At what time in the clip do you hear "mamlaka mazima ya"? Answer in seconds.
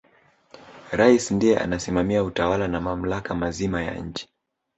2.81-3.93